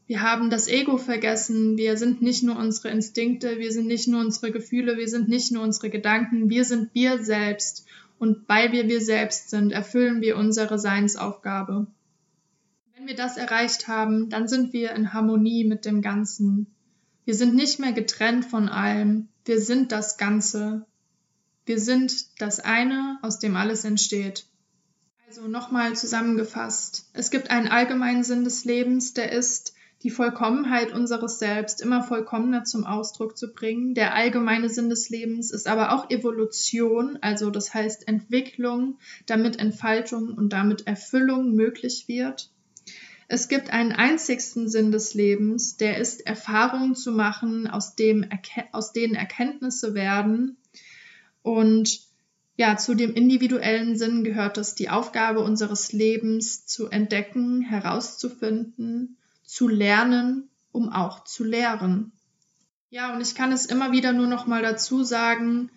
Wir 0.09 0.23
haben 0.23 0.51
das 0.51 0.69
Ego 0.69 0.97
vergessen, 0.97 1.77
wir 1.77 1.97
sind 1.97 2.21
nicht 2.21 2.43
nur 2.43 2.57
unsere 2.57 2.89
Instinkte, 2.89 3.59
wir 3.59 3.71
sind 3.71 3.87
nicht 3.87 4.09
nur 4.09 4.21
unsere 4.21 4.51
Gefühle, 4.51 4.97
wir 4.97 5.09
sind 5.09 5.29
nicht 5.29 5.53
nur 5.53 5.63
unsere 5.63 5.91
Gedanken, 5.91 6.51
wir 6.51 6.65
sind 6.65 6.95
wir 6.95 7.23
selbst 7.23 7.87
und 8.19 8.49
weil 8.49 8.73
wir 8.73 8.89
wir 8.89 9.01
selbst 9.01 9.51
sind, 9.51 9.73
erfüllen 9.73 10.21
wir 10.21 10.37
unsere 10.37 10.79
Seinsaufgabe. 10.79 11.87
Wenn 12.97 13.07
wir 13.07 13.15
das 13.15 13.37
erreicht 13.37 13.87
haben, 13.87 14.29
dann 14.29 14.49
sind 14.49 14.73
wir 14.73 14.93
in 14.93 15.13
Harmonie 15.13 15.65
mit 15.65 15.85
dem 15.85 16.03
Ganzen. 16.03 16.67
Wir 17.25 17.35
sind 17.35 17.55
nicht 17.55 17.79
mehr 17.79 17.93
getrennt 17.93 18.45
von 18.45 18.69
allem, 18.69 19.29
wir 19.45 19.61
sind 19.61 19.93
das 19.93 20.19
Ganze. 20.19 20.85
Wir 21.65 21.79
sind 21.79 22.41
das 22.41 22.61
eine, 22.61 23.19
aus 23.23 23.39
dem 23.39 23.57
alles 23.57 23.85
entsteht. 23.85 24.47
Also 25.27 25.47
nochmal 25.47 25.95
zusammengefasst. 25.95 27.09
Es 27.13 27.31
gibt 27.31 27.51
einen 27.51 27.69
allgemeinen 27.69 28.25
Sinn 28.25 28.45
des 28.45 28.65
Lebens, 28.65 29.13
der 29.13 29.31
ist, 29.31 29.75
die 30.05 30.11
Vollkommenheit 30.11 30.93
unseres 30.93 31.41
Selbst 31.41 31.81
immer 31.81 32.03
vollkommener 32.03 32.65
zum 32.65 32.85
Ausdruck 32.85 33.37
zu 33.37 33.53
bringen. 33.53 33.95
Der 33.95 34.15
allgemeine 34.15 34.69
Sinn 34.69 34.89
des 34.89 35.11
Lebens 35.11 35.51
ist 35.51 35.67
aber 35.67 35.93
auch 35.93 36.11
Evolution, 36.11 37.19
also 37.21 37.51
das 37.51 37.75
heißt 37.75 38.07
Entwicklung, 38.07 38.99
damit 39.27 39.59
Entfaltung 39.59 40.35
und 40.35 40.53
damit 40.53 40.87
Erfüllung 40.87 41.55
möglich 41.55 42.07
wird. 42.07 42.51
Es 43.27 43.49
gibt 43.49 43.71
einen 43.71 43.93
einzigsten 43.93 44.69
Sinn 44.69 44.93
des 44.93 45.15
Lebens, 45.15 45.77
der 45.77 45.99
ist 45.99 46.25
Erfahrungen 46.27 46.95
zu 46.95 47.13
machen, 47.13 47.67
aus, 47.67 47.95
dem, 47.97 48.25
aus 48.73 48.93
denen 48.93 49.15
Erkenntnisse 49.15 49.95
werden. 49.95 50.57
Und 51.43 52.01
ja, 52.57 52.77
zu 52.77 52.95
dem 52.95 53.15
individuellen 53.15 53.97
Sinn 53.97 54.25
gehört 54.25 54.59
es, 54.59 54.77
die 54.77 54.89
Aufgabe 54.89 55.41
unseres 55.41 55.93
Lebens 55.93 56.67
zu 56.67 56.89
entdecken, 56.89 57.63
herauszufinden 57.63 59.17
zu 59.49 59.67
lernen, 59.67 60.51
um 60.73 60.91
auch 60.91 61.25
zu 61.25 61.43
lehren. 61.43 62.13
Ja, 62.91 63.15
und 63.15 63.23
ich 63.23 63.35
kann 63.35 63.51
es 63.51 63.65
immer 63.65 63.93
wieder 63.93 64.13
nur 64.13 64.27
noch 64.27 64.47
mal 64.47 64.63
dazu 64.63 65.03
sagen, 65.05 65.71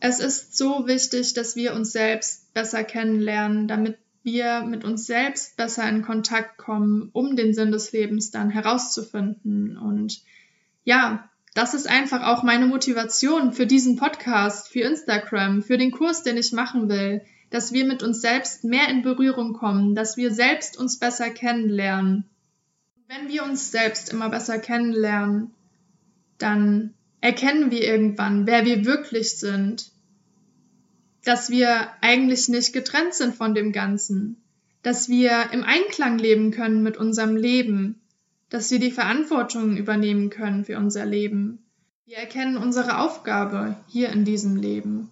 es 0.00 0.18
ist 0.18 0.56
so 0.56 0.88
wichtig, 0.88 1.32
dass 1.32 1.54
wir 1.54 1.74
uns 1.74 1.92
selbst 1.92 2.52
besser 2.52 2.82
kennenlernen, 2.82 3.68
damit 3.68 3.96
wir 4.24 4.62
mit 4.62 4.84
uns 4.84 5.06
selbst 5.06 5.56
besser 5.56 5.88
in 5.88 6.02
Kontakt 6.02 6.58
kommen, 6.58 7.10
um 7.12 7.36
den 7.36 7.54
Sinn 7.54 7.70
des 7.70 7.92
Lebens 7.92 8.32
dann 8.32 8.50
herauszufinden. 8.50 9.78
Und 9.78 10.20
ja, 10.82 11.30
das 11.54 11.74
ist 11.74 11.88
einfach 11.88 12.24
auch 12.24 12.42
meine 12.42 12.66
Motivation 12.66 13.52
für 13.52 13.66
diesen 13.66 13.96
Podcast, 13.96 14.68
für 14.68 14.80
Instagram, 14.80 15.62
für 15.62 15.78
den 15.78 15.92
Kurs, 15.92 16.24
den 16.24 16.36
ich 16.36 16.52
machen 16.52 16.88
will, 16.88 17.22
dass 17.50 17.72
wir 17.72 17.84
mit 17.84 18.02
uns 18.02 18.20
selbst 18.20 18.64
mehr 18.64 18.88
in 18.88 19.02
Berührung 19.02 19.52
kommen, 19.52 19.94
dass 19.94 20.16
wir 20.16 20.34
selbst 20.34 20.76
uns 20.76 20.98
besser 20.98 21.30
kennenlernen 21.30 22.28
wenn 23.08 23.28
wir 23.28 23.44
uns 23.44 23.70
selbst 23.70 24.12
immer 24.12 24.28
besser 24.28 24.58
kennenlernen, 24.58 25.52
dann 26.38 26.94
erkennen 27.20 27.70
wir 27.70 27.82
irgendwann, 27.82 28.46
wer 28.46 28.64
wir 28.64 28.84
wirklich 28.84 29.38
sind, 29.38 29.90
dass 31.24 31.50
wir 31.50 31.88
eigentlich 32.02 32.48
nicht 32.48 32.72
getrennt 32.72 33.14
sind 33.14 33.34
von 33.34 33.54
dem 33.54 33.72
Ganzen, 33.72 34.36
dass 34.82 35.08
wir 35.08 35.50
im 35.52 35.64
Einklang 35.64 36.18
leben 36.18 36.50
können 36.50 36.82
mit 36.82 36.96
unserem 36.96 37.36
Leben, 37.36 38.00
dass 38.48 38.70
wir 38.70 38.78
die 38.78 38.92
Verantwortung 38.92 39.76
übernehmen 39.76 40.30
können 40.30 40.64
für 40.64 40.78
unser 40.78 41.04
Leben. 41.04 41.64
Wir 42.04 42.18
erkennen 42.18 42.56
unsere 42.56 42.98
Aufgabe 42.98 43.76
hier 43.88 44.10
in 44.10 44.24
diesem 44.24 44.54
Leben. 44.56 45.10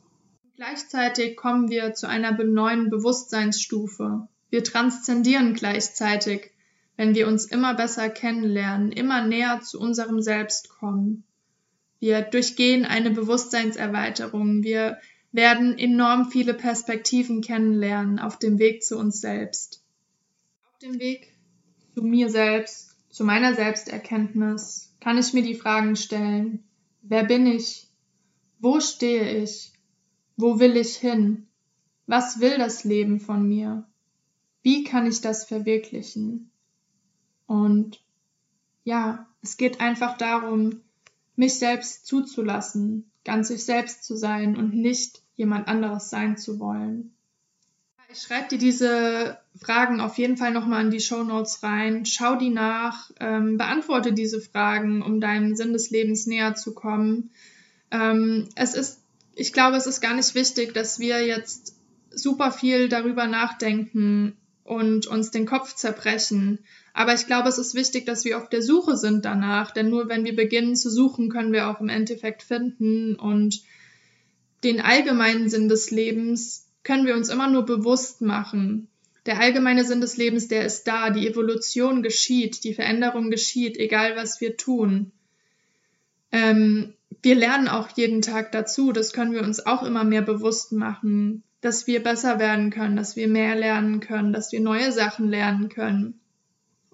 Gleichzeitig 0.56 1.36
kommen 1.36 1.68
wir 1.68 1.94
zu 1.94 2.06
einer 2.06 2.30
neuen 2.30 2.90
Bewusstseinsstufe. 2.90 4.28
Wir 4.50 4.62
transzendieren 4.62 5.54
gleichzeitig 5.54 6.52
wenn 6.96 7.14
wir 7.14 7.26
uns 7.26 7.46
immer 7.46 7.74
besser 7.74 8.08
kennenlernen, 8.08 8.92
immer 8.92 9.26
näher 9.26 9.60
zu 9.60 9.80
unserem 9.80 10.20
Selbst 10.20 10.68
kommen. 10.68 11.24
Wir 11.98 12.22
durchgehen 12.22 12.84
eine 12.84 13.10
Bewusstseinserweiterung, 13.10 14.62
wir 14.62 14.98
werden 15.32 15.76
enorm 15.78 16.30
viele 16.30 16.54
Perspektiven 16.54 17.40
kennenlernen 17.40 18.18
auf 18.18 18.38
dem 18.38 18.58
Weg 18.58 18.84
zu 18.84 18.96
uns 18.96 19.20
selbst. 19.20 19.82
Auf 20.70 20.78
dem 20.78 21.00
Weg 21.00 21.32
zu 21.94 22.02
mir 22.02 22.30
selbst, 22.30 22.96
zu 23.10 23.24
meiner 23.24 23.54
Selbsterkenntnis, 23.54 24.94
kann 25.00 25.18
ich 25.18 25.32
mir 25.32 25.42
die 25.42 25.54
Fragen 25.54 25.96
stellen, 25.96 26.64
wer 27.02 27.24
bin 27.24 27.46
ich? 27.46 27.88
Wo 28.60 28.80
stehe 28.80 29.42
ich? 29.42 29.72
Wo 30.36 30.60
will 30.60 30.76
ich 30.76 30.96
hin? 30.96 31.48
Was 32.06 32.40
will 32.40 32.58
das 32.58 32.84
Leben 32.84 33.20
von 33.20 33.48
mir? 33.48 33.86
Wie 34.62 34.84
kann 34.84 35.06
ich 35.06 35.20
das 35.20 35.44
verwirklichen? 35.44 36.50
Und 37.46 38.00
ja, 38.84 39.26
es 39.42 39.56
geht 39.56 39.80
einfach 39.80 40.16
darum, 40.16 40.80
mich 41.36 41.58
selbst 41.58 42.06
zuzulassen, 42.06 43.10
ganz 43.24 43.48
sich 43.48 43.64
selbst 43.64 44.04
zu 44.04 44.16
sein 44.16 44.56
und 44.56 44.74
nicht 44.74 45.22
jemand 45.36 45.68
anderes 45.68 46.10
sein 46.10 46.36
zu 46.36 46.60
wollen. 46.60 47.14
Ich 48.12 48.20
schreibe 48.22 48.48
dir 48.50 48.58
diese 48.58 49.38
Fragen 49.60 50.00
auf 50.00 50.18
jeden 50.18 50.36
Fall 50.36 50.52
nochmal 50.52 50.84
in 50.84 50.90
die 50.92 51.00
Show 51.00 51.24
Notes 51.24 51.64
rein. 51.64 52.06
Schau 52.06 52.36
die 52.36 52.50
nach, 52.50 53.10
ähm, 53.18 53.58
beantworte 53.58 54.12
diese 54.12 54.40
Fragen, 54.40 55.02
um 55.02 55.20
deinem 55.20 55.56
Sinn 55.56 55.72
des 55.72 55.90
Lebens 55.90 56.26
näher 56.26 56.54
zu 56.54 56.74
kommen. 56.74 57.30
Ähm, 57.90 58.48
es 58.54 58.74
ist, 58.74 59.02
ich 59.34 59.52
glaube, 59.52 59.76
es 59.76 59.88
ist 59.88 60.00
gar 60.00 60.14
nicht 60.14 60.34
wichtig, 60.36 60.74
dass 60.74 61.00
wir 61.00 61.26
jetzt 61.26 61.74
super 62.10 62.52
viel 62.52 62.88
darüber 62.88 63.26
nachdenken 63.26 64.36
und 64.64 65.06
uns 65.06 65.30
den 65.30 65.47
Kopf 65.47 65.75
zerbrechen. 65.75 66.59
Aber 66.94 67.14
ich 67.14 67.26
glaube, 67.26 67.49
es 67.49 67.59
ist 67.59 67.75
wichtig, 67.75 68.06
dass 68.06 68.25
wir 68.25 68.38
auf 68.38 68.49
der 68.49 68.62
Suche 68.62 68.97
sind 68.97 69.25
danach, 69.25 69.71
denn 69.71 69.90
nur 69.90 70.09
wenn 70.09 70.25
wir 70.25 70.35
beginnen 70.35 70.75
zu 70.75 70.90
suchen, 70.90 71.28
können 71.28 71.52
wir 71.52 71.68
auch 71.68 71.80
im 71.80 71.88
Endeffekt 71.88 72.42
finden 72.42 73.14
und 73.14 73.62
den 74.64 74.80
allgemeinen 74.80 75.50
Sinn 75.50 75.68
des 75.68 75.90
Lebens 75.90 76.66
können 76.83 77.06
wir 77.06 77.14
uns 77.14 77.28
immer 77.28 77.49
nur 77.49 77.66
bewusst 77.66 78.23
machen. 78.23 78.88
Der 79.26 79.40
allgemeine 79.40 79.85
Sinn 79.85 80.00
des 80.00 80.16
Lebens, 80.16 80.49
der 80.49 80.64
ist 80.64 80.85
da, 80.85 81.11
die 81.11 81.26
Evolution 81.26 82.02
geschieht, 82.02 82.64
die 82.64 82.75
Veränderung 82.75 83.30
geschieht, 83.30 83.76
egal 83.76 84.16
was 84.16 84.40
wir 84.40 84.56
tun. 84.56 85.12
Ähm, 86.30 86.94
wir 87.23 87.35
lernen 87.35 87.68
auch 87.68 87.88
jeden 87.97 88.21
Tag 88.23 88.52
dazu, 88.52 88.92
das 88.92 89.12
können 89.12 89.33
wir 89.33 89.42
uns 89.42 89.64
auch 89.64 89.83
immer 89.83 90.04
mehr 90.04 90.23
bewusst 90.23 90.73
machen, 90.73 91.42
dass 91.64 91.87
wir 91.87 92.02
besser 92.02 92.38
werden 92.38 92.68
können, 92.68 92.94
dass 92.94 93.16
wir 93.16 93.26
mehr 93.26 93.54
lernen 93.54 94.00
können, 94.00 94.35
dass 94.35 94.52
wir 94.52 94.61
neue 94.61 94.92
Sachen 94.92 95.30
lernen 95.30 95.71
können. 95.71 96.21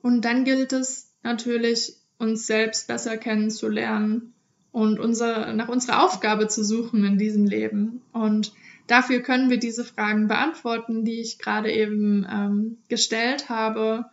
Und 0.01 0.25
dann 0.25 0.45
gilt 0.45 0.73
es 0.73 1.13
natürlich, 1.25 1.97
uns 2.19 2.47
selbst 2.47 2.87
besser 2.87 3.17
kennenzulernen 3.17 4.33
und 4.71 5.01
unser, 5.01 5.53
nach 5.55 5.69
unserer 5.69 6.05
Aufgabe 6.05 6.47
zu 6.47 6.63
suchen 6.63 7.03
in 7.03 7.19
diesem 7.19 7.47
Leben. 7.47 8.03
Und 8.13 8.53
dafür 8.87 9.19
können 9.23 9.51
wir 9.51 9.59
diese 9.59 9.85
Fragen 9.85 10.29
beantworten, 10.29 11.05
die 11.05 11.21
ich 11.21 11.41
gerade 11.41 11.73
eben 11.73 12.25
ähm, 12.31 12.79
gestellt 12.87 13.49
habe. 13.49 14.05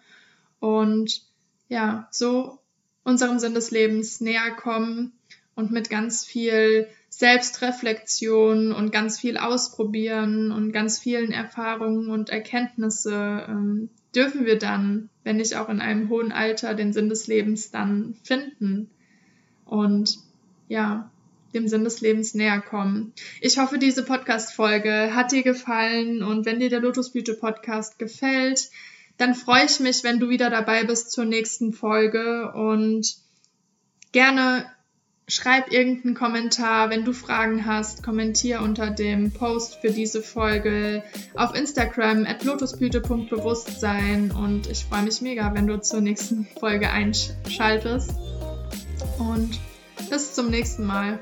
Und 0.60 1.22
ja, 1.70 2.08
so 2.10 2.58
unserem 3.04 3.38
Sinn 3.38 3.54
des 3.54 3.70
Lebens 3.70 4.22
näher 4.22 4.56
kommen 4.56 5.12
und 5.54 5.70
mit 5.72 5.92
ganz 5.92 6.26
viel 6.26 6.88
Selbstreflexion 7.18 8.72
und 8.72 8.92
ganz 8.92 9.20
viel 9.20 9.38
Ausprobieren 9.38 10.52
und 10.52 10.72
ganz 10.72 11.00
vielen 11.00 11.32
Erfahrungen 11.32 12.12
und 12.12 12.30
Erkenntnisse 12.30 13.44
ähm, 13.50 13.90
dürfen 14.14 14.46
wir 14.46 14.60
dann, 14.60 15.10
wenn 15.24 15.38
nicht 15.38 15.56
auch 15.56 15.68
in 15.68 15.82
einem 15.82 16.10
hohen 16.10 16.32
Alter, 16.32 16.76
den 16.76 16.94
Sinn 16.94 17.10
des 17.10 17.26
Lebens 17.26 17.72
dann 17.72 18.16
finden 18.22 18.92
und 19.66 20.20
ja, 20.68 21.10
dem 21.56 21.68
Sinn 21.68 21.84
des 21.84 22.02
Lebens 22.02 22.36
näher 22.36 22.62
kommen. 22.62 23.14
Ich 23.42 23.58
hoffe, 23.58 23.80
diese 23.80 24.06
Podcast-Folge 24.06 25.16
hat 25.16 25.32
dir 25.32 25.42
gefallen 25.42 26.22
und 26.22 26.46
wenn 26.46 26.60
dir 26.60 26.70
der 26.70 26.82
Lotusblüte 26.82 27.34
Podcast 27.34 27.98
gefällt, 27.98 28.70
dann 29.18 29.34
freue 29.34 29.66
ich 29.66 29.80
mich, 29.80 30.04
wenn 30.04 30.20
du 30.20 30.30
wieder 30.30 30.52
dabei 30.52 30.84
bist 30.84 31.12
zur 31.12 31.26
nächsten 31.26 31.74
Folge 31.74 32.52
und 32.54 33.18
gerne 34.12 34.68
schreib 35.28 35.72
irgendeinen 35.72 36.16
Kommentar. 36.16 36.90
Wenn 36.90 37.04
du 37.04 37.12
Fragen 37.14 37.66
hast, 37.66 38.02
kommentier 38.04 38.62
unter 38.62 38.90
dem 38.90 39.32
Post 39.32 39.80
für 39.82 39.92
diese 39.92 40.22
Folge 40.22 41.04
auf 41.36 41.54
Instagram 41.54 42.26
at 42.26 42.44
lotusblüte.bewusstsein 42.44 44.32
und 44.32 44.70
ich 44.70 44.86
freue 44.86 45.04
mich 45.04 45.22
mega, 45.22 45.54
wenn 45.54 45.68
du 45.68 45.82
zur 45.82 46.02
nächsten 46.02 46.48
Folge 46.60 46.90
einschaltest. 46.90 48.12
Und 49.20 49.60
bis 50.10 50.34
zum 50.34 50.50
nächsten 50.50 50.86
Mal. 50.86 51.20